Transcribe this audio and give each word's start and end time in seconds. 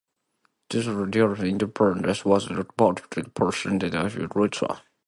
The 0.71 0.79
Declaration 0.79 1.21
of 1.31 1.43
Independence 1.43 2.25
was 2.25 2.49
adopted 2.49 3.35
pursuant 3.35 3.81
to 3.81 3.91
the 3.91 4.01
Lee 4.03 4.25
Resolution. 4.25 4.77